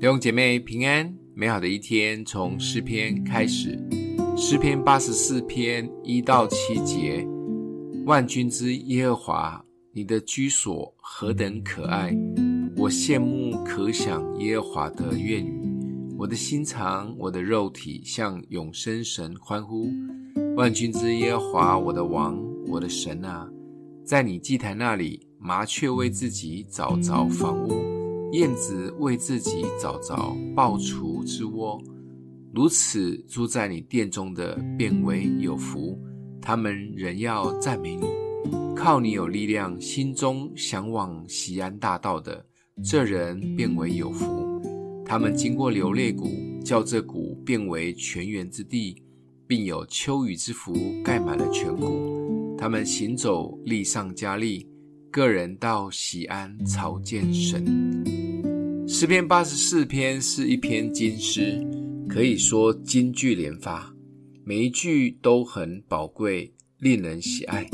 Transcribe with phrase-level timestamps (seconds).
[0.00, 3.76] 弟兄姐妹平安，美好的一天从诗篇开始。
[4.36, 7.26] 诗篇八十四篇一到七节：
[8.06, 12.16] 万军之耶和华，你的居所何等可爱！
[12.76, 15.68] 我羡慕可想耶和华的愿语，
[16.16, 19.90] 我的心肠，我的肉体向永生神欢呼。
[20.54, 23.50] 万军之耶和华，我的王，我的神啊，
[24.04, 27.87] 在你祭坛那里，麻雀为自己找着房屋。
[28.32, 30.14] 燕子为自己找着
[30.54, 31.82] 菢雏之窝，
[32.52, 35.98] 如此住在你殿中的，便为有福。
[36.40, 38.06] 他们仍要赞美你，
[38.76, 42.44] 靠你有力量，心中向往锡安大道的，
[42.84, 44.60] 这人便为有福。
[45.06, 46.28] 他们经过流泪谷，
[46.62, 49.02] 叫这谷变为泉源之地，
[49.46, 52.56] 并有秋雨之福盖满了全谷。
[52.58, 54.68] 他们行走，力上加力。
[55.10, 58.27] 个人到锡安朝见神。
[59.00, 61.64] 诗篇八十四篇是一篇金诗，
[62.08, 63.94] 可以说金句连发，
[64.42, 67.64] 每一句都很宝贵，令人喜爱。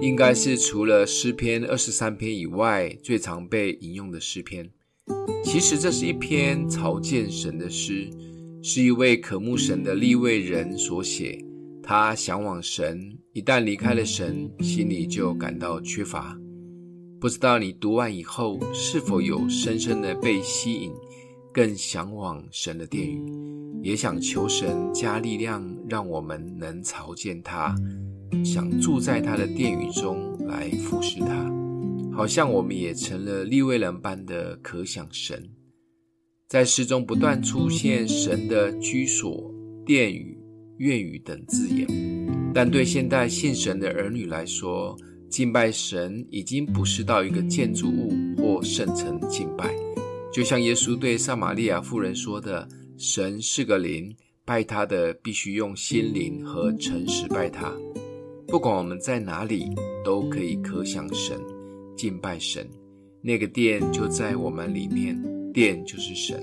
[0.00, 4.66] 应该是除了诗篇二十三篇以外，最常被引用的诗篇。
[5.44, 8.08] 其实这是一篇朝见神的诗，
[8.62, 11.38] 是一位渴慕神的利未人所写。
[11.82, 16.34] 他向往神，一旦离开了神，心里就感到缺乏。
[17.18, 20.92] 不知道你读完以后是否有深深的被吸引，
[21.50, 23.22] 更向往神的殿宇，
[23.82, 27.74] 也想求神加力量，让我们能朝见他，
[28.44, 31.50] 想住在他的殿宇中来服侍他，
[32.12, 35.48] 好像我们也成了利未人般的渴想神。
[36.48, 39.50] 在诗中不断出现神的居所、
[39.86, 40.38] 殿宇、
[40.76, 41.88] 院宇等字眼，
[42.52, 44.94] 但对现代信神的儿女来说，
[45.28, 49.74] 敬拜神已经不是到一个建筑物或圣城敬拜，
[50.32, 57.72] 就像耶稣对撒玛利亚妇人说的：“神是个灵，拜他的必须用心灵和诚实拜他。”
[58.48, 59.68] 不管我们在哪里，
[60.04, 61.38] 都可以渴想神，
[61.96, 62.66] 敬拜神。
[63.20, 65.20] 那个殿就在我们里面，
[65.52, 66.40] 殿就是神。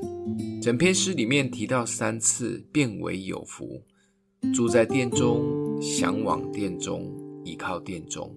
[0.61, 3.81] 整篇诗里面提到三次，变为有福，
[4.53, 7.09] 住在殿中，向往殿中，
[7.45, 8.29] 倚靠殿中。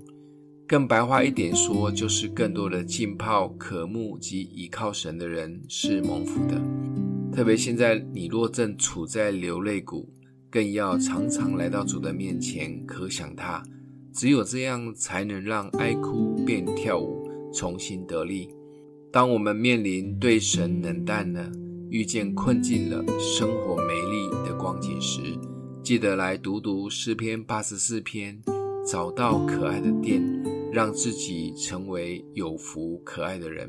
[0.69, 6.61] 更白话一点说，就是更多的浸泡、渴慕及倚靠神的人是蒙福的。
[7.33, 10.09] 特别现在你若正处在流泪谷，
[10.51, 13.63] 更要常常来到主的面前，可想他。
[14.13, 18.49] 只有这样，才能让哀哭变跳舞，重新得力。
[19.13, 21.49] 当我们面临对神冷淡了，
[21.91, 25.21] 遇见困境了，生活没力的光景时，
[25.81, 28.43] 记得来读读诗篇八十四篇，
[28.91, 30.56] 找到可爱的殿。
[30.77, 33.67] 让自己成为有福可爱的人。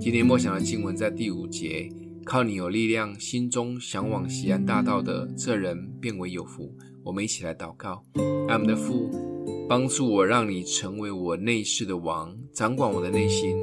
[0.00, 1.88] 今天默想的经文在第五节，
[2.24, 6.76] 靠你有力量，心中向往锡安大道的这人便为有福。
[7.04, 9.08] 我们一起来祷告：我们的父，
[9.68, 13.56] 帮助我，让你成为我内室的王，掌管我的内心，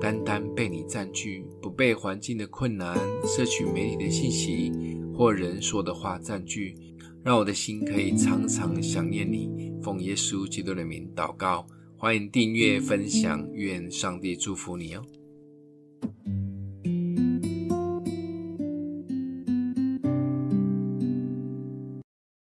[0.00, 4.72] 单单被你占据，不被环境的困难、摄取媒体的信息
[5.14, 6.74] 或人说的话占据，
[7.22, 9.48] 让我的心可以常常想念你。
[9.80, 11.64] 奉耶稣基督的名祷告。
[12.06, 15.04] 欢迎订阅分享，愿上帝祝福你哦。